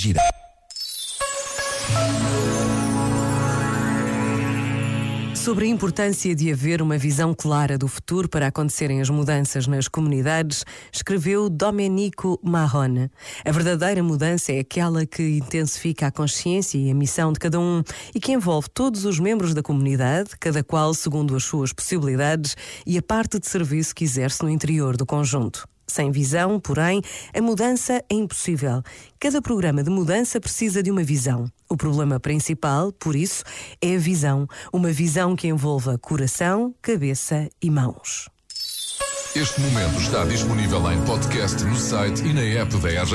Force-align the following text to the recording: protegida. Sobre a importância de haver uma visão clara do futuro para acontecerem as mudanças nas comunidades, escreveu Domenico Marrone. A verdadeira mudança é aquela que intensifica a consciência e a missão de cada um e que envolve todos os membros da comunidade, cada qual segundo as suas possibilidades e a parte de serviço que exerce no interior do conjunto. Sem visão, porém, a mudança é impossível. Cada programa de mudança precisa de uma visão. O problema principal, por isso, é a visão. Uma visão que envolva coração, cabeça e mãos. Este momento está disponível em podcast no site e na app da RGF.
protegida. 0.00 0.20
Sobre 5.34 5.64
a 5.64 5.68
importância 5.68 6.34
de 6.34 6.52
haver 6.52 6.82
uma 6.82 6.98
visão 6.98 7.34
clara 7.34 7.78
do 7.78 7.88
futuro 7.88 8.28
para 8.28 8.46
acontecerem 8.46 9.00
as 9.00 9.08
mudanças 9.08 9.66
nas 9.66 9.88
comunidades, 9.88 10.64
escreveu 10.92 11.48
Domenico 11.48 12.38
Marrone. 12.42 13.10
A 13.44 13.50
verdadeira 13.50 14.02
mudança 14.02 14.52
é 14.52 14.60
aquela 14.60 15.06
que 15.06 15.38
intensifica 15.38 16.08
a 16.08 16.10
consciência 16.10 16.78
e 16.78 16.90
a 16.90 16.94
missão 16.94 17.32
de 17.32 17.38
cada 17.38 17.58
um 17.58 17.82
e 18.14 18.20
que 18.20 18.32
envolve 18.32 18.68
todos 18.68 19.04
os 19.06 19.18
membros 19.18 19.54
da 19.54 19.62
comunidade, 19.62 20.30
cada 20.38 20.62
qual 20.62 20.92
segundo 20.92 21.34
as 21.34 21.44
suas 21.44 21.72
possibilidades 21.72 22.54
e 22.86 22.98
a 22.98 23.02
parte 23.02 23.38
de 23.38 23.48
serviço 23.48 23.94
que 23.94 24.04
exerce 24.04 24.42
no 24.42 24.50
interior 24.50 24.96
do 24.96 25.06
conjunto. 25.06 25.66
Sem 25.90 26.12
visão, 26.12 26.60
porém, 26.60 27.02
a 27.36 27.42
mudança 27.42 27.94
é 28.08 28.14
impossível. 28.14 28.80
Cada 29.18 29.42
programa 29.42 29.82
de 29.82 29.90
mudança 29.90 30.40
precisa 30.40 30.84
de 30.84 30.90
uma 30.90 31.02
visão. 31.02 31.50
O 31.68 31.76
problema 31.76 32.20
principal, 32.20 32.92
por 32.92 33.16
isso, 33.16 33.42
é 33.82 33.96
a 33.96 33.98
visão. 33.98 34.46
Uma 34.72 34.92
visão 34.92 35.34
que 35.34 35.48
envolva 35.48 35.98
coração, 35.98 36.72
cabeça 36.80 37.48
e 37.60 37.68
mãos. 37.68 38.28
Este 39.34 39.60
momento 39.60 40.00
está 40.00 40.24
disponível 40.24 40.90
em 40.90 41.00
podcast 41.04 41.62
no 41.64 41.76
site 41.76 42.24
e 42.24 42.32
na 42.32 42.40
app 42.40 42.76
da 42.78 42.88
RGF. 42.88 43.14